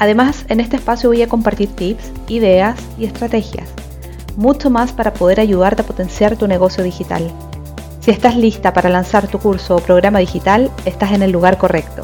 [0.00, 3.68] Además, en este espacio voy a compartir tips, ideas y estrategias.
[4.36, 7.28] Mucho más para poder ayudarte a potenciar tu negocio digital.
[7.98, 12.02] Si estás lista para lanzar tu curso o programa digital, estás en el lugar correcto.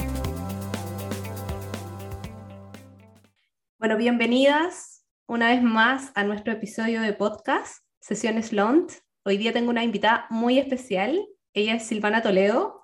[3.79, 8.91] Bueno, bienvenidas una vez más a nuestro episodio de podcast, Sesiones Lont.
[9.25, 11.25] Hoy día tengo una invitada muy especial.
[11.53, 12.81] Ella es Silvana Toledo,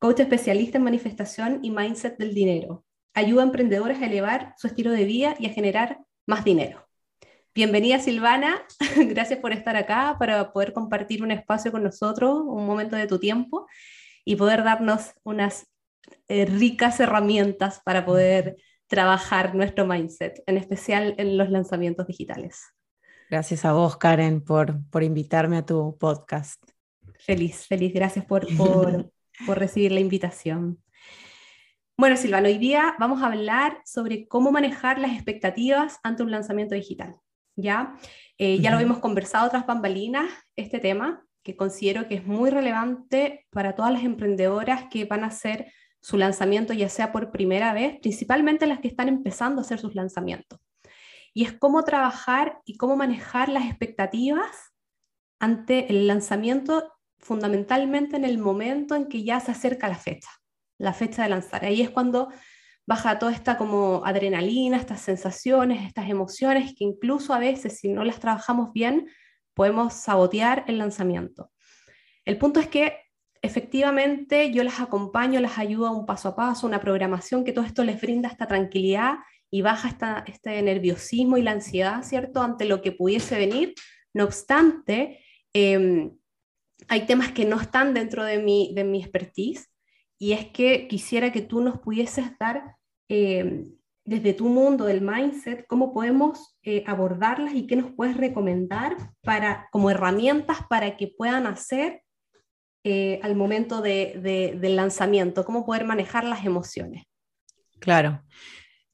[0.00, 2.84] coach especialista en manifestación y mindset del dinero
[3.18, 6.86] ayuda a emprendedores a elevar su estilo de vida y a generar más dinero.
[7.54, 8.62] Bienvenida Silvana,
[8.96, 13.18] gracias por estar acá para poder compartir un espacio con nosotros, un momento de tu
[13.18, 13.66] tiempo
[14.24, 15.66] y poder darnos unas
[16.28, 22.62] eh, ricas herramientas para poder trabajar nuestro mindset, en especial en los lanzamientos digitales.
[23.28, 26.62] Gracias a vos, Karen, por, por invitarme a tu podcast.
[27.18, 29.10] Feliz, feliz, gracias por, por,
[29.46, 30.78] por recibir la invitación.
[32.00, 36.76] Bueno, Silvana, hoy día vamos a hablar sobre cómo manejar las expectativas ante un lanzamiento
[36.76, 37.16] digital.
[37.56, 37.96] ¿ya?
[38.38, 43.48] Eh, ya lo hemos conversado tras bambalinas, este tema, que considero que es muy relevante
[43.50, 47.98] para todas las emprendedoras que van a hacer su lanzamiento, ya sea por primera vez,
[48.00, 50.60] principalmente las que están empezando a hacer sus lanzamientos.
[51.34, 54.72] Y es cómo trabajar y cómo manejar las expectativas
[55.40, 60.30] ante el lanzamiento, fundamentalmente en el momento en que ya se acerca la fecha
[60.78, 61.64] la fecha de lanzar.
[61.64, 62.28] Ahí es cuando
[62.86, 68.02] baja toda esta como adrenalina, estas sensaciones, estas emociones que incluso a veces si no
[68.02, 69.08] las trabajamos bien
[69.52, 71.50] podemos sabotear el lanzamiento.
[72.24, 72.96] El punto es que
[73.42, 77.84] efectivamente yo las acompaño, las ayudo un paso a paso, una programación que todo esto
[77.84, 79.16] les brinda esta tranquilidad
[79.50, 83.74] y baja esta, este nerviosismo y la ansiedad, ¿cierto?, ante lo que pudiese venir.
[84.14, 85.20] No obstante,
[85.52, 86.16] em,
[86.88, 89.68] hay temas que no están dentro de mi, de mi expertise
[90.18, 92.76] y es que quisiera que tú nos pudieses dar
[93.08, 93.66] eh,
[94.04, 99.68] desde tu mundo del mindset cómo podemos eh, abordarlas y qué nos puedes recomendar para,
[99.70, 102.02] como herramientas para que puedan hacer
[102.84, 107.04] eh, al momento de, del lanzamiento, cómo poder manejar las emociones.
[107.80, 108.22] Claro.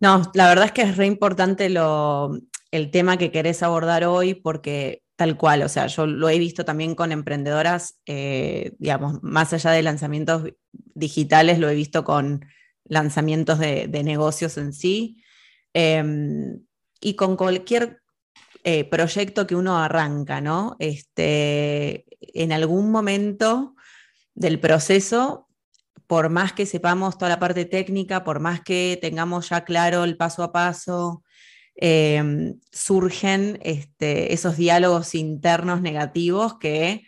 [0.01, 2.37] No, la verdad es que es re importante lo,
[2.73, 6.65] el tema que querés abordar hoy porque Tal cual, o sea, yo lo he visto
[6.65, 12.45] también con emprendedoras, eh, digamos, más allá de lanzamientos digitales, lo he visto con
[12.85, 15.23] lanzamientos de, negocios en sí
[15.73, 16.61] em,
[17.01, 18.01] y con cualquier
[18.65, 20.77] eh, proyecto que uno arranca, ¿no?
[20.79, 23.75] Este, en algún momento
[24.35, 25.49] del proceso,
[26.07, 30.17] por más que sepamos toda la parte técnica, por más que tengamos ya claro el
[30.17, 31.24] paso a paso,
[31.77, 37.03] Em, surgen este, esos diálogos internos negativos que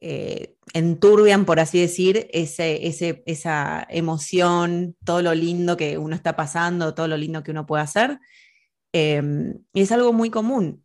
[0.00, 6.94] eh, enturbian, por así decir, ese, esa emoción, todo lo lindo que uno está pasando,
[6.94, 8.20] todo lo lindo que uno puede hacer.
[8.92, 10.84] Y es algo muy común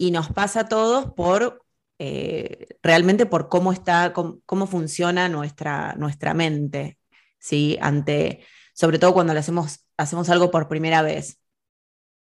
[0.00, 1.62] y nos pasa a todos por
[1.98, 6.98] eh, realmente por cómo está, cómo, funciona nuestra, nuestra mente,
[7.38, 7.76] ¿sí?
[7.82, 8.42] Ante,
[8.72, 11.38] sobre todo cuando hacemos, hacemos algo por primera vez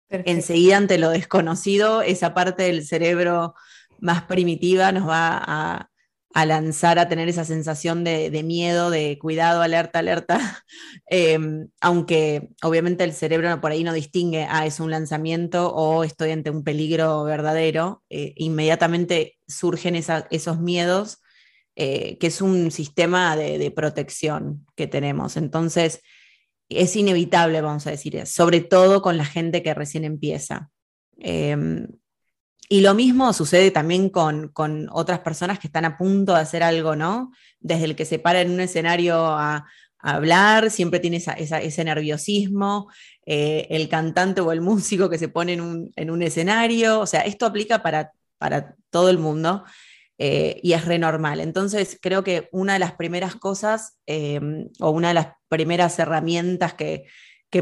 [0.10, 3.56] enseguida ante lo desconocido, esa parte del cerebro
[4.00, 5.90] más primitiva nos va a,
[6.46, 10.64] lanzar a tener esa sensación de, miedo, de cuidado, alerta, alerta,
[11.08, 16.32] em, aunque obviamente el cerebro por ahí no distingue, ah, es un lanzamiento o estoy
[16.32, 21.24] ante un peligro verdadero, eh, inmediatamente surgen esos miedos,
[21.76, 25.38] eh, que es un sistema de, de protección que tenemos.
[25.38, 26.02] Entonces,
[26.70, 30.70] es inevitable, vamos a decir, sobre todo con la gente que recién empieza.
[31.20, 31.88] Em,
[32.70, 34.52] y lo mismo sucede también con,
[34.92, 37.32] otras personas que están a punto de hacer algo, ¿no?
[37.60, 39.66] Desde el que se para en un escenario a,
[40.00, 42.88] hablar, siempre tiene ese nerviosismo,
[43.26, 47.46] eh, el cantante o el músico que se pone en un, escenario, o sea, esto
[47.46, 49.66] aplica para, para todo el mundo.
[50.20, 51.40] Eh, y es renormal.
[51.40, 56.74] Entonces, creo que una de las primeras cosas em, o una de las primeras herramientas
[56.74, 57.06] que,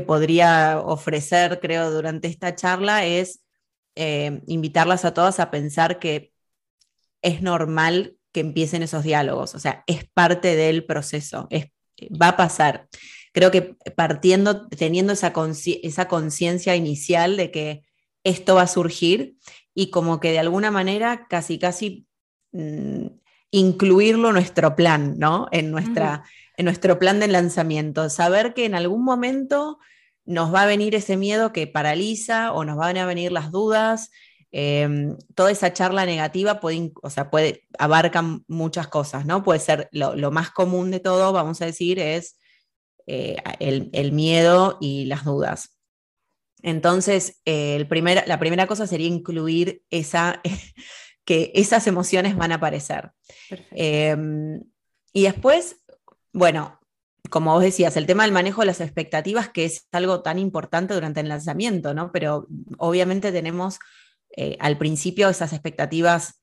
[0.05, 3.45] podría ofrecer, creo, durante esta charla es
[3.95, 6.33] em, invitarlas a todas a pensar que
[7.21, 11.47] es normal que empiecen esos diálogos, o sea, es parte del proceso,
[12.21, 12.89] va a pasar.
[13.31, 15.31] creo que partiendo, teniendo esa
[16.07, 17.83] conciencia inicial de que
[18.25, 19.37] esto va a surgir
[19.73, 22.05] y como que de alguna manera casi, casi
[22.55, 23.07] mm,
[23.51, 25.47] incluirlo en nuestro plan, ¿no?
[25.51, 26.23] En, nuestra,
[26.57, 28.09] en nuestro plan de lanzamiento.
[28.09, 29.79] Saber que en algún momento
[30.25, 34.11] nos va a venir ese miedo que paraliza o nos van a venir las dudas.
[34.51, 39.43] Em, toda esa charla negativa puede, o sea, puede, abarca muchas cosas, ¿no?
[39.43, 42.37] Puede ser lo, más común de todo, vamos a decir, es
[43.07, 45.77] eh, el, miedo y las dudas.
[46.63, 47.87] Entonces, el
[48.25, 50.41] la primera cosa sería incluir esa,
[51.25, 53.11] que esas emociones van a aparecer.
[53.71, 54.61] Em,
[55.11, 55.77] y después,
[56.31, 56.79] bueno,
[57.29, 60.93] como vos decías, el tema del manejo de las expectativas, que es algo tan importante
[60.93, 62.11] durante el lanzamiento, ¿no?
[62.11, 63.79] Pero obviamente tenemos
[64.37, 66.41] eh, al principio esas expectativas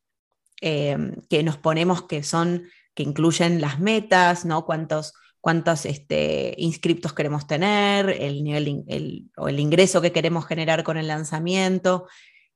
[0.60, 2.64] em, que nos ponemos que son,
[2.94, 4.64] que incluyen las metas, ¿no?
[4.64, 10.96] Cuántos, cuántos este, inscriptos queremos tener, el nivel o el ingreso que queremos generar con
[10.96, 12.08] el lanzamiento.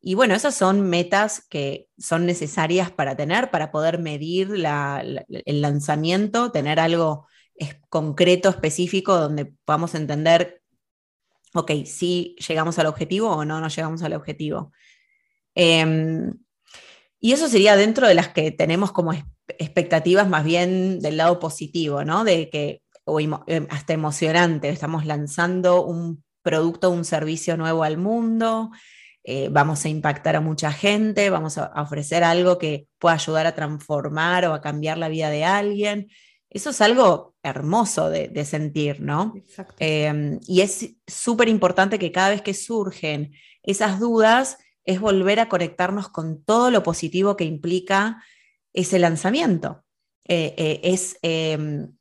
[0.09, 6.53] Y bueno, esas son metas que son necesarias para tener, para poder medir el lanzamiento,
[6.53, 7.27] tener algo
[7.89, 10.63] concreto, específico, donde podamos entender,
[11.55, 14.71] ok, si llegamos al objetivo o no, no llegamos al objetivo.
[15.57, 16.35] Em,
[17.19, 19.13] y eso sería dentro de las que tenemos como
[19.59, 22.23] expectativas más bien del lado positivo, ¿no?
[22.23, 28.71] De que, o em, hasta emocionante, estamos lanzando un producto, un servicio nuevo al mundo,
[29.29, 33.57] eh, vamos a impactar a mucha gente, vamos a, ofrecer algo que pueda ayudar a
[33.57, 36.09] transformar o a cambiar la vida de alguien.
[36.49, 39.35] Eso es algo hermoso de, sentir, ¿no?
[39.81, 43.33] Em, y es súper importante que cada vez que surgen
[43.65, 48.23] esas dudas, es volver a conectarnos con todo lo positivo que implica
[48.73, 49.85] ese lanzamiento.
[50.29, 51.93] Eh, eh, es em,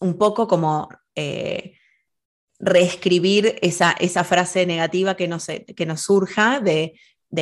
[0.00, 0.88] un poco como
[2.58, 6.94] reescribir esa, esa frase negativa que nos, que nos surja de,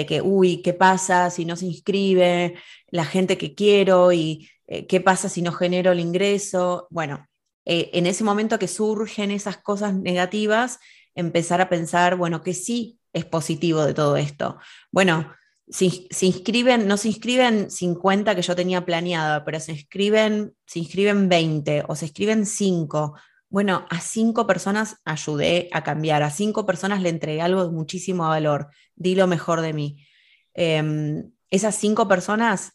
[0.07, 2.55] que, uy, ¿qué pasa si no se inscribe
[2.91, 6.87] la gente que quiero y eh, qué pasa si no genero el ingreso?
[6.91, 7.27] Bueno,
[7.65, 10.79] eh, en ese momento que surgen esas cosas negativas,
[11.15, 14.59] empezar a pensar, bueno, que sí es positivo de todo esto.
[14.93, 15.33] Bueno,
[15.69, 20.79] si se inscriben, no se inscriben 50 que yo tenía planeado, pero se inscriben, se
[20.81, 23.15] inscriben 20 o se inscriben 5
[23.49, 28.29] bueno, a cinco personas ayudé a cambiar, a cinco personas le entregué algo de muchísimo
[28.29, 30.07] valor, di lo mejor de mí.
[30.55, 32.73] Em, esas cinco personas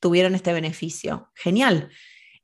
[0.00, 1.30] tuvieron este beneficio.
[1.34, 1.90] Genial.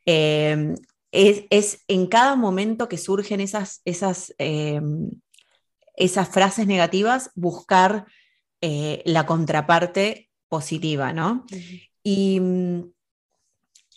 [0.04, 0.75] Em,
[1.12, 5.10] es, en cada momento que surgen esas, esas, em,
[5.96, 8.06] esas frases negativas, buscar
[8.60, 11.46] eh, la contraparte positiva, ¿no?
[12.02, 12.40] y,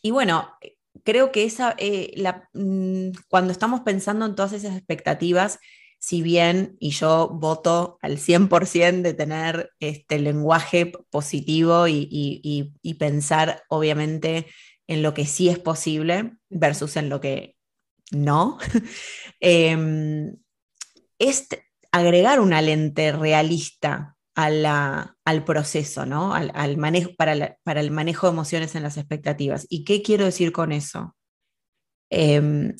[0.01, 0.53] y, bueno,
[1.03, 2.13] creo que esa, eh,
[2.53, 5.59] mm, cuando estamos pensando en todas esas expectativas,
[5.99, 14.47] si bien, y yo voto al 100% de tener este lenguaje positivo y, pensar, obviamente,
[14.87, 17.55] en lo que sí es posible versus en lo que
[18.11, 18.57] no,
[19.39, 20.37] em,
[21.19, 21.47] es
[21.91, 26.33] agregar una lente realista al proceso, ¿no?
[26.33, 29.65] Al, manejo, para, para, el manejo de emociones en las expectativas.
[29.69, 31.15] ¿Y qué quiero decir con eso?
[32.09, 32.75] Em,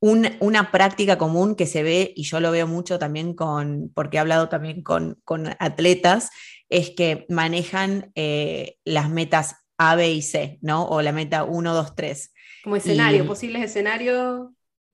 [0.00, 4.20] una práctica común que se ve, y yo lo veo mucho también con, porque he
[4.20, 5.16] hablado también con,
[5.58, 6.30] atletas,
[6.68, 10.86] es que manejan eh, las metas A, B y C, ¿no?
[10.86, 12.32] O la meta 1, 2, 3.
[12.62, 14.50] Como escenario, posibles escenarios.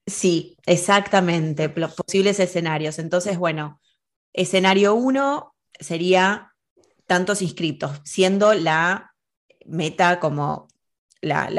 [0.07, 2.97] Sí, exactamente, posibles escenarios.
[2.99, 3.81] Entonces, bueno,
[4.33, 6.53] escenario 1, sería
[7.05, 9.13] tantos inscriptos, siendo la
[9.65, 10.67] meta como
[11.21, 11.49] la,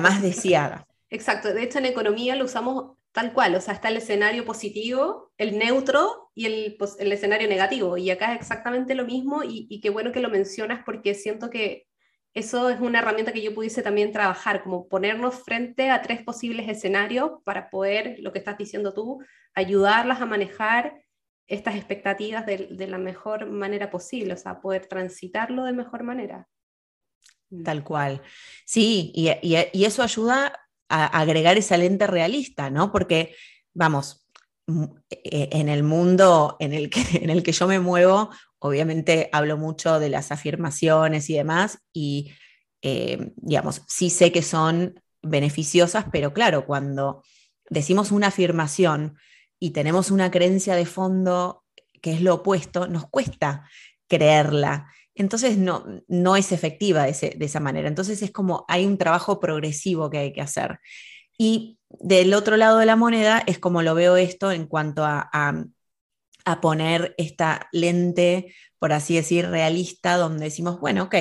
[0.00, 0.86] más deseada.
[1.08, 5.32] Exacto, de hecho en economía lo usamos tal cual, o sea, está el escenario positivo,
[5.36, 9.80] el neutro y el, el escenario negativo, y acá es exactamente lo mismo, y, y,
[9.80, 11.88] qué bueno que lo mencionas porque siento que
[12.34, 16.68] eso es una herramienta que yo pudiese también trabajar, como ponernos frente a tres posibles
[16.68, 19.18] escenarios para poder, lo que estás diciendo tú,
[19.54, 20.94] ayudarlas a manejar
[21.50, 26.48] estas expectativas de, la mejor manera posible, o sea, poder transitarlo de mejor manera.
[27.50, 27.64] Mm.
[27.64, 28.22] Tal cual.
[28.64, 30.52] Sí, y, eso ayuda
[30.88, 32.92] a agregar esa lente realista, ¿no?
[32.92, 33.34] Porque,
[33.74, 34.28] vamos,
[34.68, 38.30] mm, e, en el mundo en el que, en el que yo me muevo,
[38.60, 42.32] obviamente hablo mucho de las afirmaciones y demás, y,
[42.80, 47.24] eh, digamos, sí sé que son beneficiosas, pero claro, cuando
[47.68, 49.18] decimos una afirmación,
[49.60, 51.64] y tenemos una creencia de fondo
[52.02, 53.68] que es lo opuesto, nos cuesta
[54.08, 54.90] creerla.
[55.14, 57.86] Entonces no, no es efectiva de, esa manera.
[57.86, 60.80] Entonces es como hay un trabajo progresivo que hay que hacer.
[61.36, 65.28] Y del otro lado de la moneda es como lo veo esto en cuanto a,
[65.32, 71.14] a, poner esta lente, por así decir, realista, donde decimos, bueno, ok,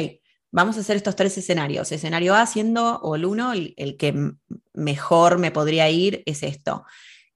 [0.52, 1.92] vamos a hacer estos tres escenarios.
[1.92, 4.32] Escenario A siendo, o el uno, el, que
[4.74, 6.86] mejor me podría ir es esto.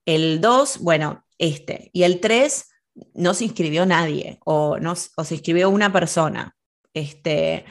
[0.06, 1.90] El 2, bueno, este.
[1.92, 2.68] Y el 3,
[3.14, 6.56] no se inscribió nadie o, no, se inscribió una persona.
[6.92, 7.64] Este,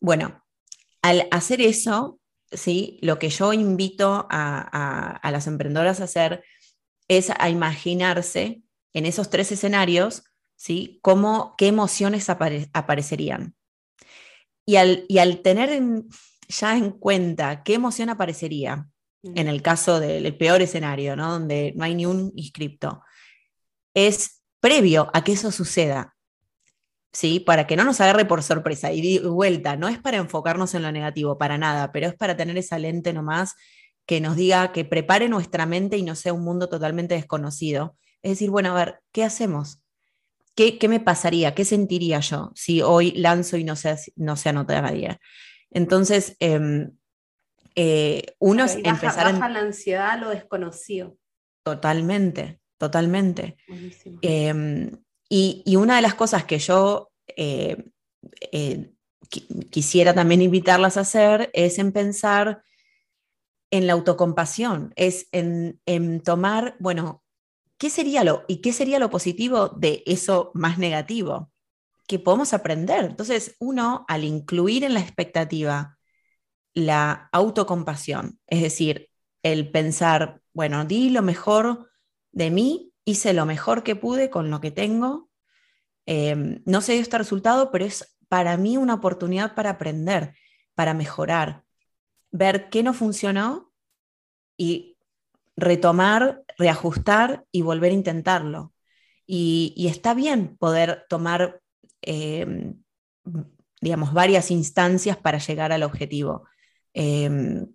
[0.00, 0.44] bueno,
[1.02, 2.20] al hacer eso,
[2.50, 2.98] ¿sí?
[3.02, 6.44] lo que yo invito a, las emprendedoras a hacer
[7.08, 8.62] es a imaginarse
[8.94, 10.24] en esos tres escenarios
[10.62, 11.00] ¿sí?
[11.02, 13.56] Cómo, qué emociones aparecerían.
[14.64, 16.04] Y al, y al tener
[16.48, 18.88] ya en cuenta qué emoción aparecería,
[19.22, 21.32] en el caso del peor escenario, ¿no?
[21.32, 23.02] donde no hay ni un inscripto,
[23.94, 26.16] es previo a que eso suceda.
[27.12, 27.40] ¿sí?
[27.40, 30.92] Para que no nos agarre por sorpresa y vuelta, no es para enfocarnos en lo
[30.92, 33.54] negativo, para nada, pero es para tener esa lente nomás
[34.06, 37.96] que nos diga, que prepare nuestra mente y no sea un mundo totalmente desconocido.
[38.22, 39.80] Es decir, bueno, a ver, ¿qué hacemos?
[40.54, 41.54] ¿Qué, me pasaría?
[41.54, 45.18] ¿Qué sentiría yo si hoy lanzo y no se, no se anota nadie?
[45.70, 46.92] Entonces, em,
[47.74, 49.48] eh, uno es empezar a...
[49.48, 51.16] la ansiedad lo desconocido.
[51.62, 53.56] Totalmente, totalmente.
[54.20, 54.90] Em,
[55.28, 57.84] y, una de las cosas que yo eh,
[58.52, 58.92] eh,
[59.70, 62.62] quisiera también invitarlas a hacer es en pensar
[63.70, 65.80] en la autocompasión, es en,
[66.22, 67.24] tomar, bueno,
[67.78, 71.50] ¿qué sería lo y qué sería lo positivo de eso más negativo?
[72.06, 73.06] Que podemos aprender.
[73.06, 75.98] Entonces, uno, al incluir en la expectativa
[76.74, 79.10] la autocompasión, es decir,
[79.42, 81.90] el pensar, bueno, di lo mejor
[82.30, 85.30] de mí hice lo mejor que pude con lo que tengo.
[86.06, 90.34] Em, no se dio este resultado, pero es para mí una oportunidad para aprender,
[90.74, 91.64] para mejorar,
[92.30, 93.72] ver qué no funcionó
[94.56, 94.96] y
[95.56, 98.72] retomar, reajustar y volver a intentarlo.
[99.26, 101.60] Y, está bien poder tomar,
[102.02, 102.82] em,
[103.80, 106.46] digamos, varias instancias para llegar al objetivo.
[106.94, 107.66] Em,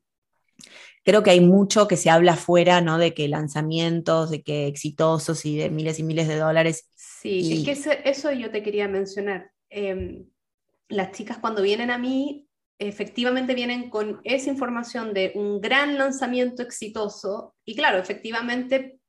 [1.03, 2.97] creo que hay mucho que se habla afuera, ¿no?
[2.97, 6.89] De que lanzamientos, de que exitosos y de miles y miles de dólares.
[6.95, 9.51] Sí, es que eso, yo te quería mencionar.
[9.69, 10.25] Em,
[10.89, 12.47] las chicas cuando vienen a mí,
[12.79, 18.99] efectivamente vienen con esa información de un gran lanzamiento exitoso y claro, efectivamente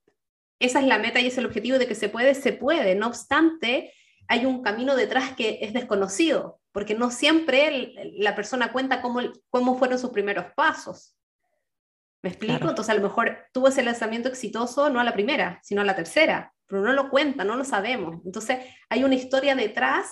[0.59, 2.95] esa es la meta y es el objetivo de que se puede, se puede.
[2.95, 3.93] No obstante,
[4.29, 9.79] hay un camino detrás que es desconocido, porque no siempre la persona cuenta cómo, cómo
[9.79, 11.17] fueron sus primeros pasos.
[12.23, 12.69] ¿Me explico?
[12.69, 15.95] Entonces a lo mejor tuvo ese lanzamiento exitoso no a la primera, sino a la
[15.95, 18.21] tercera, pero no lo cuenta, no lo sabemos.
[18.25, 18.59] Entonces
[18.91, 20.11] hay una historia detrás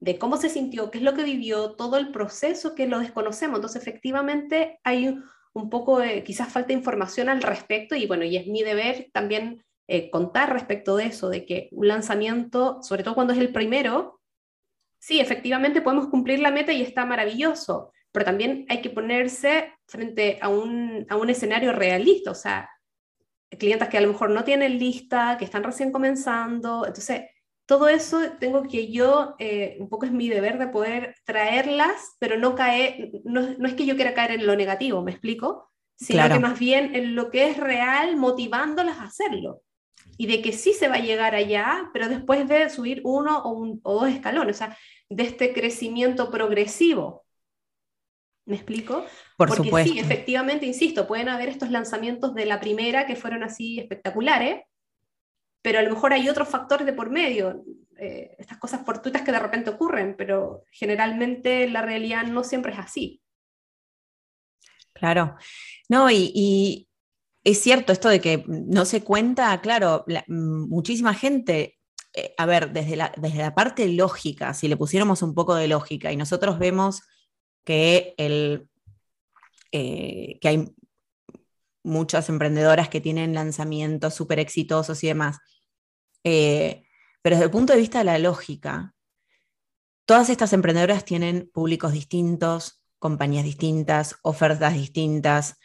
[0.00, 3.58] de cómo se sintió, qué es lo que vivió, todo el proceso que lo desconocemos.
[3.58, 5.20] Entonces efectivamente hay
[5.52, 9.64] un, poco, de, quizás falta información al respecto y bueno, y es mi deber también
[9.88, 14.20] eh, contar respecto de eso, de que un lanzamiento, sobre todo cuando es el primero,
[14.98, 20.38] sí, efectivamente podemos cumplir la meta y está maravilloso, pero también hay que ponerse frente
[20.42, 22.68] a un, a un escenario realista, o sea,
[23.58, 27.22] clientes que a lo mejor no tienen lista, que están recién comenzando, entonces
[27.64, 32.38] todo eso tengo que yo, eh, un poco es mi deber de poder traerlas, pero
[32.38, 35.70] no caer, no, no, es que yo quiera caer en lo negativo, ¿me explico?
[35.96, 39.62] Sino que más bien en lo que es real, motivándolas a hacerlo.
[40.18, 43.52] Y de que sí se va a llegar allá, pero después de subir uno o,
[43.52, 44.76] un, o dos escalones, o sea,
[45.08, 47.24] de este crecimiento progresivo.
[48.44, 49.06] ¿Me explico?
[49.36, 49.92] Por Porque supuesto.
[49.92, 54.62] sí, efectivamente, insisto, pueden haber estos lanzamientos de la primera que fueron así espectaculares,
[55.62, 57.62] pero a lo mejor hay otros factores de por medio,
[57.98, 62.78] eh, estas cosas fortuitas que de repente ocurren, pero generalmente la realidad no siempre es
[62.78, 63.22] así.
[64.94, 65.36] Claro,
[65.88, 66.87] no, y,
[67.50, 71.78] es cierto esto de que no se cuenta, claro, muchísima gente
[72.14, 75.68] eh, a ver, desde la, desde la parte lógica, si le pusiéramos un poco de
[75.68, 77.02] lógica y nosotros vemos
[77.64, 78.68] que, el,
[79.72, 80.74] eh, que hay
[81.84, 85.38] muchas emprendedoras que tienen lanzamientos súper exitosos y demás.
[86.24, 86.84] Eh,
[87.22, 88.94] pero desde el punto de vista de la lógica,
[90.04, 95.58] todas estas emprendedoras tienen públicos distintos, compañías distintas, ofertas distintas.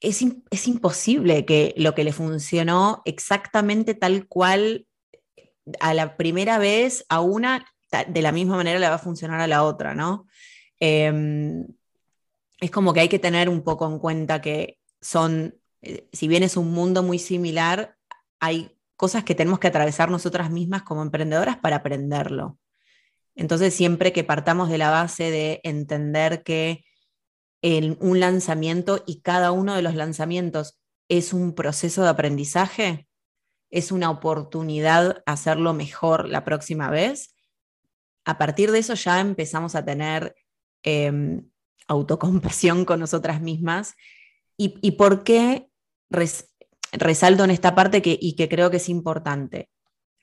[0.00, 4.86] Es, es, imposible que lo que le funcionó exactamente tal cual
[5.80, 7.64] a la primera vez a una,
[8.08, 10.26] de la misma manera le va a funcionar a la otra, ¿no?
[10.78, 11.66] Em,
[12.60, 16.42] es como que hay que tener un poco en cuenta que son, eh, si bien
[16.42, 17.96] es un mundo muy similar,
[18.40, 22.58] hay cosas que tenemos que atravesar nosotras mismas como emprendedoras para aprenderlo.
[23.34, 26.84] Entonces, siempre que partamos de la base de entender que
[27.66, 30.78] en un lanzamiento y cada uno de los lanzamientos
[31.08, 33.08] es un proceso de aprendizaje,
[33.70, 37.34] es una oportunidad hacerlo mejor la próxima vez,
[38.26, 40.36] a partir de eso ya empezamos a tener
[40.82, 41.48] em,
[41.88, 43.94] autocompasión con nosotras mismas.
[44.58, 45.68] ¿Y, por qué
[46.92, 49.70] resalto en esta parte que, y que creo que es importante?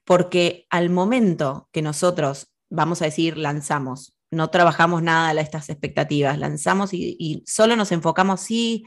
[0.05, 6.39] Porque al momento que nosotros, vamos a decir, lanzamos, no trabajamos nada a estas expectativas,
[6.39, 8.85] lanzamos y, solo nos enfocamos, sí,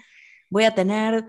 [0.51, 1.25] voy a tener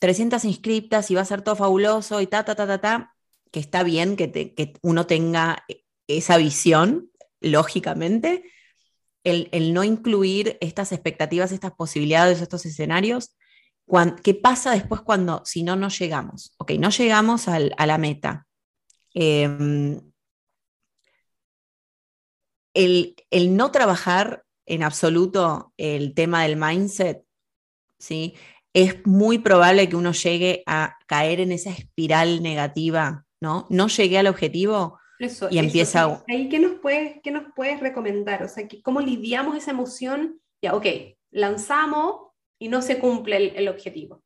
[0.00, 3.14] 300 inscriptas y va a ser todo fabuloso y ta, ta, ta, ta, ta,
[3.52, 5.64] que está bien que, uno tenga
[6.08, 8.44] esa visión, lógicamente,
[9.24, 13.36] el, no incluir estas expectativas, estas posibilidades, estos escenarios,
[14.24, 16.54] ¿qué pasa después cuando, si no, no llegamos?
[16.56, 18.46] Ok, no llegamos a la meta.
[19.14, 20.11] Em,
[22.74, 23.14] el,
[23.56, 27.24] no trabajar en absoluto el tema del mindset,
[27.98, 28.34] ¿sí?
[28.72, 33.66] es muy probable que uno llegue a caer en esa espiral negativa, ¿no?
[33.68, 34.98] No llegué al objetivo,
[35.50, 36.22] y empieza...
[36.28, 38.42] Ahí, ¿qué nos, puedes, qué nos puedes recomendar?
[38.42, 40.40] O sea, ¿cómo lidiamos esa emoción?
[40.60, 40.86] Ya, ok,
[41.30, 44.22] lanzamos y no se cumple el, objetivo.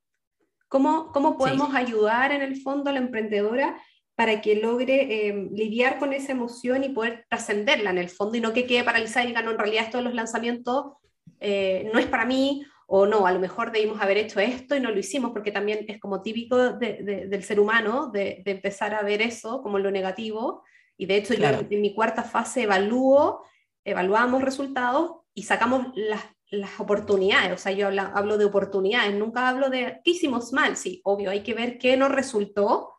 [0.67, 3.79] ¿Cómo, cómo podemos ayudar en el fondo a la emprendedora
[4.17, 8.41] para que logre eh, lidiar con esa emoción y poder trascenderla en el fondo y
[8.41, 10.93] no que quede paralizada y diga, no, en realidad esto de los lanzamientos
[11.39, 14.79] eh, no es para mí o no, a lo mejor debimos haber hecho esto y
[14.79, 19.03] no lo hicimos, porque también es como típico del ser humano de, de, empezar a
[19.03, 20.63] ver eso como lo negativo
[20.97, 23.43] y de hecho, yo en, mi cuarta fase evalúo,
[23.85, 27.53] evaluamos resultados y sacamos las, las oportunidades.
[27.53, 30.75] O sea, yo hablo, de oportunidades, nunca hablo de qué hicimos mal.
[30.75, 32.96] Sí, obvio, hay que ver qué nos resultó,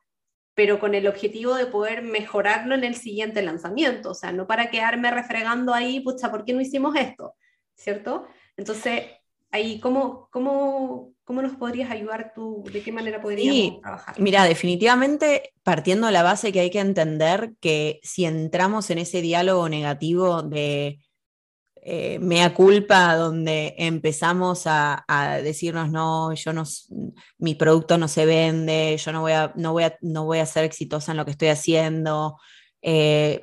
[0.58, 4.10] pero con el objetivo de poder mejorarlo en el siguiente lanzamiento.
[4.10, 7.36] O sea, no para quedarme refregando ahí, pucha, ¿por qué no hicimos esto?
[7.76, 8.26] ¿Cierto?
[8.56, 9.04] Entonces,
[9.52, 12.64] ahí, ¿cómo, cómo, ¿Cómo nos podrías ayudar tú?
[12.72, 14.18] ¿De qué manera podríamos trabajar?
[14.18, 19.22] Mira, definitivamente partiendo de la base que hay que entender que si entramos en ese
[19.22, 20.98] diálogo negativo de
[21.82, 25.04] eh, mea culpa, donde empezamos a,
[25.42, 26.64] decirnos, no, yo no,
[27.38, 30.46] mi producto no se vende, yo no voy a, no voy a, no voy a
[30.46, 32.38] ser exitosa en lo que estoy haciendo,
[32.82, 33.40] eh,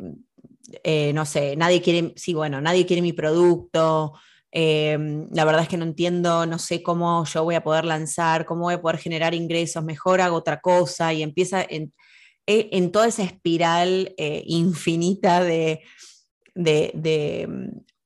[0.84, 4.13] eh, no sé, nadie quiere, sí, bueno, nadie quiere mi producto,
[4.52, 8.63] la verdad es que no entiendo, no sé cómo yo voy a poder lanzar, cómo
[8.63, 11.93] voy a poder generar ingresos, mejor hago otra cosa y empieza en,
[12.48, 15.82] e, toda esa espiral infinita de,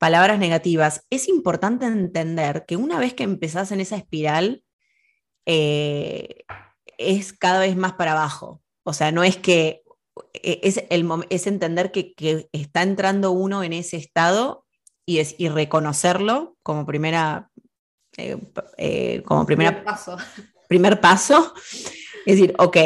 [0.00, 1.06] palabras negativas.
[1.10, 4.64] Es importante entender que una vez que empezás en esa espiral,
[5.44, 6.44] eh,
[6.96, 8.62] es cada vez más para abajo.
[8.82, 9.82] O sea, no es que
[10.32, 14.64] e, es, el, es entender que, que, está entrando uno en ese estado
[15.04, 17.50] y, es, y reconocerlo como primera,
[18.16, 18.38] eh,
[18.78, 20.16] eh, como primera primer paso.
[20.68, 21.54] primer paso.
[22.24, 22.76] Es decir, ok,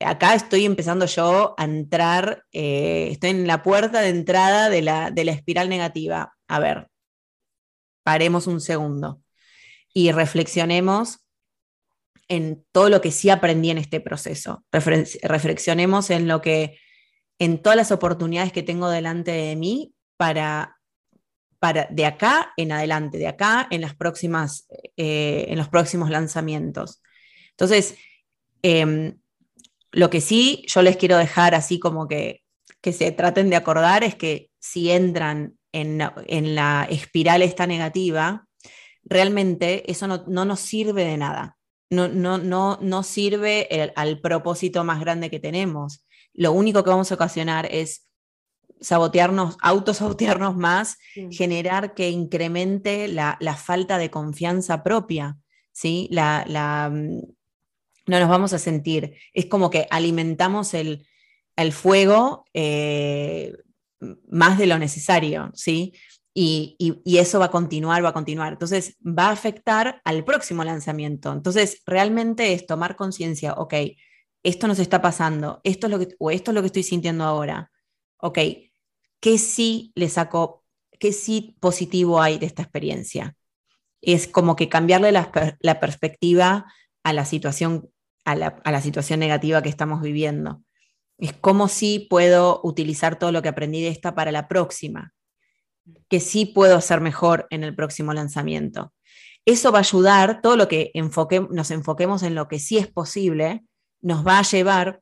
[0.00, 5.10] acá estoy empezando yo a entrar, eh, estoy en la puerta de entrada de la,
[5.10, 6.32] de la espiral negativa.
[6.52, 6.88] A ver,
[8.02, 9.22] paremos un segundo
[9.94, 11.24] y reflexionemos
[12.28, 14.62] en todo lo que sí aprendí en este proceso.
[14.70, 16.78] Reflexionemos en lo que,
[17.38, 20.76] en todas las oportunidades que tengo delante de mí para
[21.88, 24.66] de acá en adelante, de acá en, las próximas,
[24.98, 27.00] eh, en los próximos lanzamientos.
[27.52, 27.96] Entonces,
[28.60, 29.18] em,
[29.90, 32.42] lo que sí yo les quiero dejar así como que,
[32.82, 35.98] que se traten de acordar es que si entran en,
[36.54, 38.46] la espiral esta negativa,
[39.04, 41.56] realmente eso no, nos sirve de nada.
[41.90, 46.06] No, no, no, no sirve al propósito más grande que tenemos.
[46.32, 48.08] Lo único que vamos a ocasionar es
[48.80, 50.98] sabotearnos, autosabotearnos más,
[51.30, 55.38] generar que incremente la, falta de confianza propia,
[55.72, 56.08] ¿sí?
[56.10, 57.20] La, la, mm,
[58.06, 61.06] no nos vamos a sentir, es como que alimentamos el,
[61.70, 63.54] fuego eh,
[64.28, 65.92] más de lo necesario, ¿sí?
[66.34, 68.54] Y, y, eso va a continuar, va a continuar.
[68.54, 71.30] Entonces, va a afectar al próximo lanzamiento.
[71.30, 73.74] Entonces, realmente es tomar conciencia, ok,
[74.42, 77.24] esto nos está pasando, esto es lo que, o esto es lo que estoy sintiendo
[77.24, 77.70] ahora.
[78.18, 78.38] Ok,
[79.20, 80.64] ¿qué sí le sacó,
[80.98, 83.36] qué sí positivo hay de esta experiencia?
[84.00, 85.30] Es como que cambiarle la,
[85.80, 86.66] perspectiva
[87.04, 87.88] a la, situación,
[88.24, 90.62] a la, situación negativa que estamos viviendo.
[91.18, 95.12] Es como si puedo utilizar todo lo que aprendí de esta para la próxima,
[96.08, 98.92] que sí puedo hacer mejor en el próximo lanzamiento.
[99.44, 100.92] Eso va a ayudar, todo lo que
[101.50, 103.64] nos enfoquemos en lo que sí es posible,
[104.00, 105.00] nos va a llevar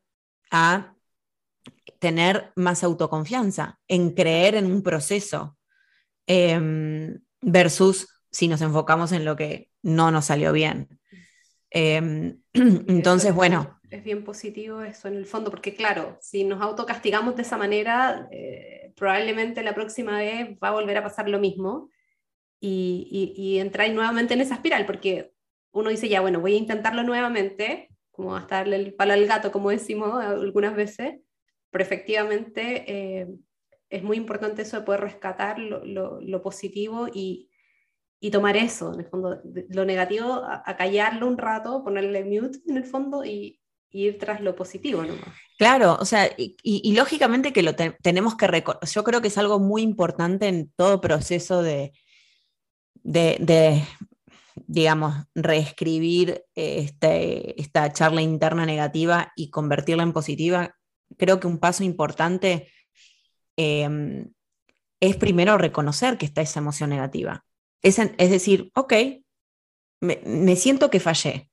[0.51, 0.94] a
[1.99, 5.59] tener más autoconfianza, en creer en un proceso,
[6.27, 10.88] em, versus si nos enfocamos en lo que no nos salió bien.
[11.70, 13.80] Em, entonces, bueno.
[13.90, 18.29] Es bien positivo eso en el fondo, porque claro, si nos autocastigamos de esa manera,
[18.31, 21.90] eh, probablemente la próxima vez va a volver a pasar lo mismo
[22.61, 25.33] y, y, y nuevamente en esa espiral, porque
[25.72, 29.50] uno dice, ya, bueno, voy a intentarlo nuevamente, como hasta darle el palo al gato,
[29.50, 31.20] como decimos algunas veces,
[31.70, 33.29] pero efectivamente eh,
[33.88, 35.85] es muy importante eso de poder rescatar lo,
[36.20, 37.50] lo, positivo y,
[38.20, 42.76] y, tomar eso, en el fondo, lo negativo, a, callarlo un rato, ponerle mute en
[42.76, 43.60] el fondo y,
[43.92, 45.35] ir tras lo positivo nomás.
[45.59, 49.59] Claro, o sea, y, lógicamente que lo tenemos que recordar, yo creo que es algo
[49.59, 51.92] muy importante en todo proceso de,
[53.03, 53.85] de,
[54.55, 60.76] digamos, reescribir este, esta charla interna negativa y convertirla en positiva,
[61.18, 62.68] creo que un paso importante
[63.57, 64.33] em,
[65.00, 67.44] es primero reconocer que está esa emoción negativa.
[67.83, 68.92] Es decir, ok,
[70.00, 71.50] me, siento que fallé.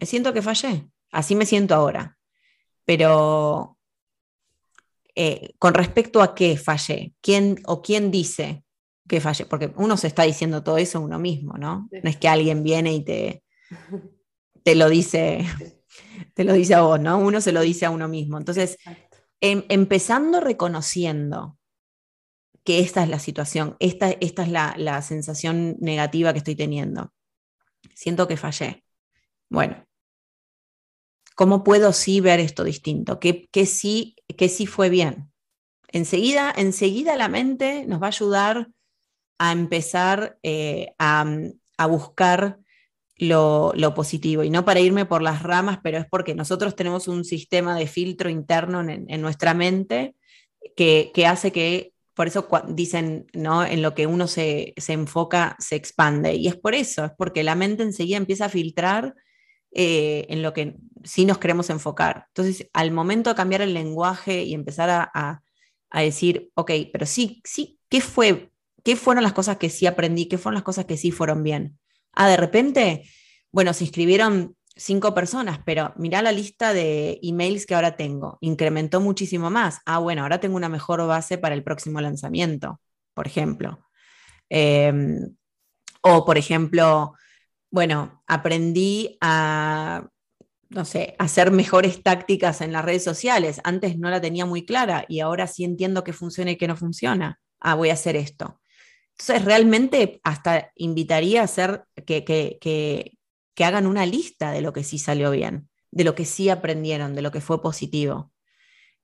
[0.00, 0.88] Me siento que fallé.
[1.10, 2.18] Así me siento ahora.
[2.84, 3.78] Pero
[5.14, 8.64] eh, con respecto a qué fallé, quién o quién dice
[9.08, 11.88] que falle, porque uno se está diciendo todo eso uno mismo, ¿no?
[11.90, 13.42] No es que alguien viene y te,
[14.62, 15.44] te lo dice,
[16.34, 17.18] te lo dice a vos, ¿no?
[17.18, 18.38] Uno se lo dice a uno mismo.
[18.38, 18.78] Entonces,
[19.40, 21.58] em, empezando reconociendo
[22.64, 27.12] que esta es la situación, esta, esta es la, sensación negativa que estoy teniendo.
[27.94, 28.81] Siento que fallé.
[29.52, 29.84] Bueno,
[31.34, 33.20] ¿cómo puedo sí ver esto distinto?
[33.20, 35.30] ¿Qué, sí, qué sí fue bien?
[35.88, 38.70] Enseguida, enseguida la mente nos va a ayudar
[39.36, 41.26] a empezar eh, a,
[41.86, 42.60] buscar
[43.18, 44.42] lo, positivo.
[44.42, 47.86] Y no para irme por las ramas, pero es porque nosotros tenemos un sistema de
[47.86, 50.16] filtro interno en, nuestra mente
[50.76, 53.66] que, hace que, por eso dicen, ¿no?
[53.66, 56.36] En lo que uno se, enfoca, se expande.
[56.36, 59.14] Y es por eso, es porque la mente enseguida empieza a filtrar
[59.74, 62.26] eh, en lo que sí nos queremos enfocar.
[62.28, 65.42] Entonces, al momento de cambiar el lenguaje y empezar a,
[65.90, 68.52] a decir, ok, pero sí, sí, ¿qué fue
[68.84, 70.26] ¿Qué fueron las cosas que sí aprendí?
[70.26, 71.78] ¿Qué fueron las cosas que sí fueron bien?
[72.12, 73.04] Ah, de repente,
[73.52, 78.38] bueno, se inscribieron cinco personas, pero mirá la lista de emails que ahora tengo.
[78.40, 79.80] Incrementó muchísimo más.
[79.86, 82.80] Ah, bueno, ahora tengo una mejor base para el próximo lanzamiento,
[83.14, 83.86] por ejemplo.
[84.48, 85.36] Em,
[86.02, 87.14] o, por ejemplo,
[87.72, 90.06] bueno, aprendí a,
[90.68, 93.62] no sé, hacer mejores tácticas en las redes sociales.
[93.64, 96.76] Antes no la tenía muy clara y ahora sí entiendo qué funciona y qué no
[96.76, 97.40] funciona.
[97.60, 98.60] Ah, voy a hacer esto.
[99.18, 103.16] Entonces, realmente hasta invitaría a hacer que, que,
[103.64, 107.22] hagan una lista de lo que sí salió bien, de lo que sí aprendieron, de
[107.22, 108.32] lo que fue positivo.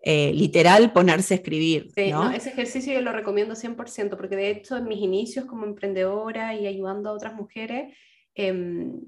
[0.02, 1.90] Eh, literal, ponerse a escribir.
[1.94, 6.54] Sí, ese ejercicio yo lo recomiendo 100%, porque de hecho en mis inicios como emprendedora
[6.54, 7.94] y ayudando a otras mujeres,
[8.38, 9.02] em,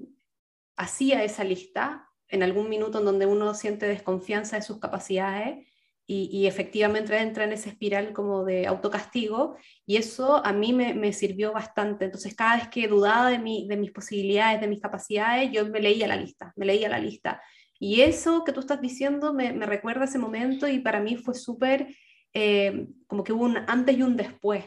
[0.75, 5.67] hacía esa lista en algún minuto en donde uno siente desconfianza de sus capacidades
[6.13, 11.53] y, efectivamente entra en esa espiral como de autocastigo y eso a mí me, sirvió
[11.53, 12.03] bastante.
[12.03, 15.79] Entonces cada vez que dudaba de, mi, de mis posibilidades, de mis capacidades, yo me
[15.79, 17.41] leía la lista, me leía la lista.
[17.79, 21.33] Y eso que tú estás diciendo me, me recuerda ese momento y para mí fue
[21.33, 21.95] súper,
[22.33, 24.65] eh, como que hubo un antes y un después,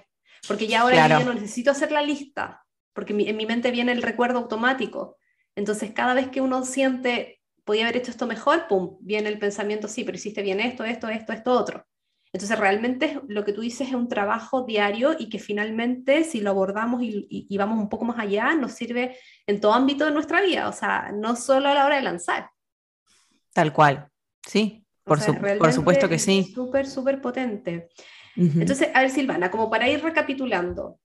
[0.49, 2.64] porque ya ahora yo no necesito hacer la lista,
[2.95, 5.17] porque en mi mente viene el recuerdo automático.
[5.55, 9.89] Entonces cada vez que uno siente podía haber hecho esto mejor, pum, viene el pensamiento,
[9.89, 11.87] sí, pero hiciste bien esto, esto, esto, esto, otro.
[12.33, 16.51] Entonces, realmente lo que tú dices es un trabajo diario y que finalmente, si lo
[16.51, 20.69] abordamos y, vamos un poco más allá, nos sirve en todo ámbito de nuestra vida,
[20.69, 22.51] o sea, no solo a la hora de lanzar.
[23.53, 24.09] Tal cual,
[24.45, 25.21] sí, por,
[25.59, 26.51] por supuesto que sí.
[26.53, 27.89] Súper, súper potente.
[28.35, 30.99] Entonces, a ver, Silvana, como para ir recapitulando,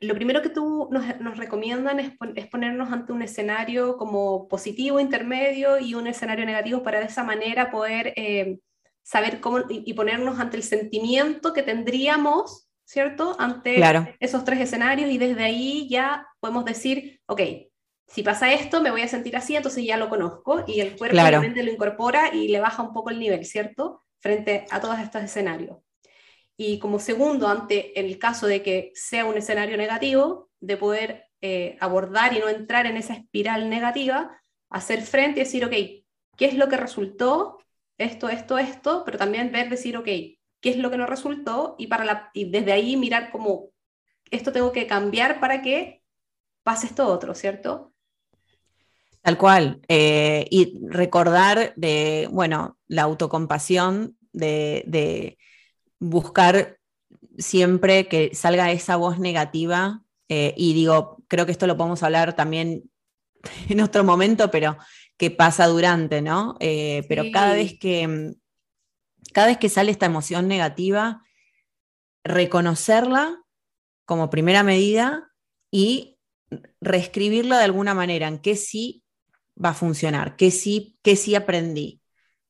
[0.00, 2.12] lo primero que tú nos, recomiendan es,
[2.48, 7.70] ponernos ante un escenario como positivo, intermedio y un escenario negativo para de esa manera
[7.70, 8.58] poder eh,
[9.02, 13.36] saber cómo y, ponernos ante el sentimiento que tendríamos, ¿cierto?
[13.38, 13.82] Ante
[14.20, 17.40] esos tres escenarios y desde ahí ya podemos decir, ok,
[18.06, 21.16] si pasa esto, me voy a sentir así, entonces ya lo conozco y el cuerpo
[21.16, 24.02] realmente lo incorpora y le baja un poco el nivel, ¿cierto?
[24.20, 25.78] Frente a todos estos escenarios.
[26.56, 31.76] Y como segundo, ante el caso de que sea un escenario negativo, de poder eh,
[31.80, 34.40] abordar y no entrar en esa espiral negativa,
[34.70, 35.72] hacer frente y decir, ok,
[36.36, 37.58] ¿qué es lo que resultó?
[37.98, 40.38] Esto, esto, esto, pero también ver, decir, ok, ¿qué
[40.70, 41.76] es lo que no resultó?
[41.78, 43.70] Y, para la, y desde ahí mirar cómo
[44.30, 46.02] esto tengo que cambiar para que
[46.62, 47.92] pase esto otro, ¿cierto?
[49.20, 49.80] Tal cual.
[49.88, 55.38] Eh, y recordar de, bueno, la autocompasión, de, de
[55.98, 56.78] buscar
[57.38, 60.02] siempre que salga esa voz negativa.
[60.28, 62.90] Eh, y digo, creo que esto lo podemos hablar también
[63.68, 64.76] en otro momento, pero
[65.16, 66.56] que pasa durante, ¿no?
[66.60, 68.34] Eh, pero cada vez que
[69.34, 71.22] cada vez que sale esta emoción negativa,
[72.22, 73.42] reconocerla
[74.06, 75.32] como primera medida
[75.70, 76.18] y
[76.80, 79.02] reescribirla de alguna manera en qué sí
[79.62, 82.00] va a funcionar, qué sí, qué sí aprendí,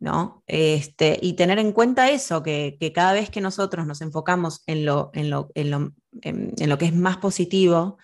[0.04, 0.44] ¿no?
[0.46, 5.10] Este, y tener en cuenta eso, que, cada vez que nosotros nos enfocamos en lo,
[5.14, 7.96] en lo, en lo que es más positivo,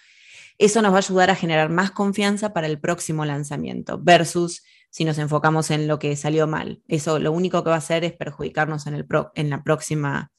[0.56, 5.04] eso nos va a ayudar a generar más confianza para el próximo lanzamiento, versus si
[5.04, 6.82] nos enfocamos en lo que salió mal.
[6.88, 10.32] Eso lo único que va a hacer es perjudicarnos en, el en, la, próxima,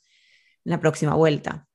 [0.63, 1.67] la próxima vuelta.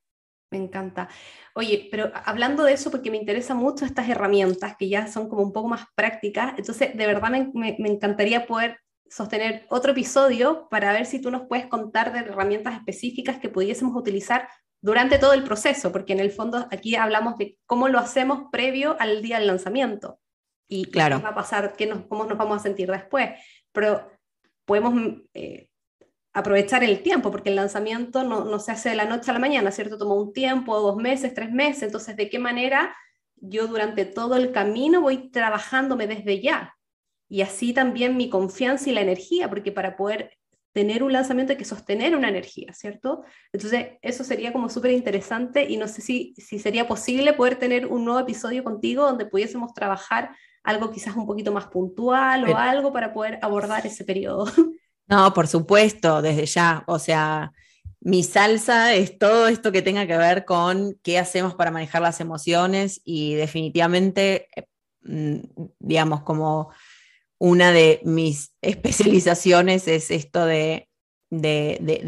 [0.51, 1.07] Me encanta.
[1.55, 5.43] Oye, pero hablando de eso, porque me interesa mucho estas herramientas que ya son como
[5.43, 10.93] un poco más prácticas, entonces de verdad me, me encantaría poder sostener otro episodio para
[10.93, 14.47] ver si tú nos puedes contar de herramientas específicas que pudiésemos utilizar
[14.81, 18.95] durante todo el proceso, porque en el fondo aquí hablamos de cómo lo hacemos previo
[18.99, 20.19] al día del lanzamiento
[20.67, 21.17] y claro.
[21.17, 23.31] qué va a pasar, qué nos, cómo nos vamos a sentir después.
[23.71, 24.11] Pero
[24.65, 24.93] podemos
[25.33, 25.69] eh,
[26.33, 29.39] aprovechar el tiempo, porque el lanzamiento no, no, se hace de la noche a la
[29.39, 29.97] mañana, ¿cierto?
[29.97, 32.95] Toma un tiempo, dos meses, tres meses, entonces, ¿de qué manera
[33.35, 36.76] yo durante todo el camino voy trabajándome desde ya?
[37.29, 40.37] Y así también mi confianza y la energía, porque para poder
[40.73, 43.23] tener un lanzamiento hay que sostener una energía, ¿cierto?
[43.51, 47.87] Entonces, eso sería como súper interesante y no sé si, si sería posible poder tener
[47.87, 52.93] un nuevo episodio contigo donde pudiésemos trabajar algo quizás un poquito más puntual o algo
[52.93, 54.45] para poder abordar ese periodo.
[55.09, 56.83] No, por supuesto, desde ya.
[56.85, 57.53] O sea,
[58.01, 62.19] mi salsa es todo esto que tenga que ver con qué hacemos para manejar las
[62.19, 64.67] emociones y definitivamente, eh,
[65.03, 65.37] mm,
[65.79, 66.71] digamos, como
[67.39, 70.87] una de mis especializaciones es esto de,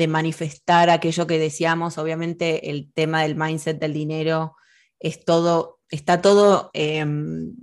[0.08, 1.98] manifestar aquello que decíamos.
[1.98, 4.56] Obviamente el tema del mindset del dinero
[5.00, 7.56] es todo, está todo em,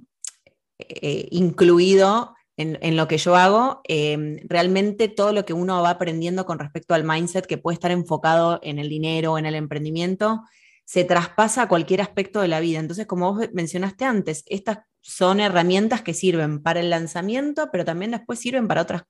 [0.79, 3.81] eh, incluido en, lo que yo hago.
[3.85, 7.91] Em, realmente todo lo que uno va aprendiendo con respecto al mindset que puede estar
[7.91, 10.43] enfocado en el dinero, o en el emprendimiento,
[10.85, 12.79] se traspasa a cualquier aspecto de la vida.
[12.79, 18.11] Entonces, como vos mencionaste antes, estas son herramientas que sirven para el lanzamiento, pero también
[18.11, 19.03] después sirven para otras,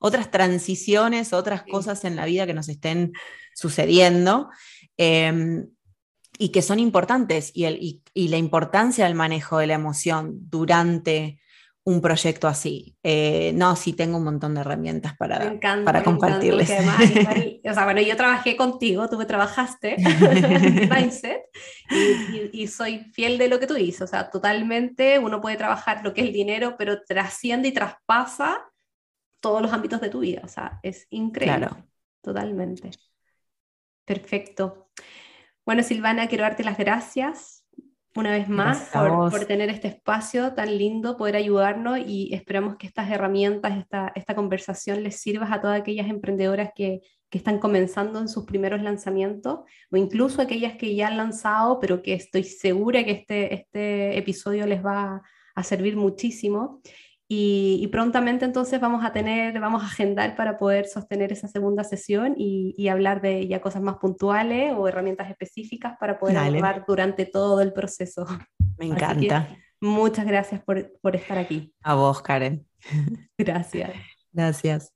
[0.00, 3.12] otras transiciones, otras cosas en la vida que nos estén
[3.54, 4.48] sucediendo.
[4.96, 5.68] Em,
[6.38, 11.40] y que son importantes y, el, y, la importancia del manejo de la emoción durante
[11.86, 12.96] un proyecto así.
[13.04, 16.68] Eh, no, sí tengo un montón de herramientas para, para compartirles.
[16.68, 19.96] o sea, bueno, yo trabajé contigo, tú me trabajaste
[20.90, 21.42] mindset
[21.88, 24.02] y, y, soy fiel de lo que tú dices.
[24.02, 28.64] O sea, totalmente uno puede trabajar lo que es el dinero, pero trasciende y traspasa
[29.40, 30.40] todos los ámbitos de tu vida.
[30.42, 31.68] O sea, es increíble.
[31.68, 31.86] Claro.
[32.20, 32.90] Totalmente.
[34.04, 34.90] Perfecto.
[35.64, 37.64] Bueno, Silvana, quiero darte las gracias
[38.16, 43.10] una vez más por, tener este espacio tan lindo, poder ayudarnos y esperamos que estas
[43.10, 47.00] herramientas, esta, esta conversación les sirva a todas aquellas emprendedoras que,
[47.30, 52.02] que, están comenzando en sus primeros lanzamientos o incluso aquellas que ya han lanzado, pero
[52.02, 55.22] que estoy segura que este, este episodio les va
[55.54, 56.80] a servir muchísimo.
[57.28, 62.34] Y, prontamente entonces vamos a tener, vamos a agendar para poder sostener esa segunda sesión
[62.36, 67.60] y, hablar de ya cosas más puntuales o herramientas específicas para poder hablar durante todo
[67.60, 68.26] el proceso.
[68.78, 69.48] Me encanta.
[69.80, 71.74] muchas gracias por, por estar aquí.
[71.82, 72.64] A vos, Karen.
[73.38, 73.90] Gracias.
[74.32, 74.92] Gracias.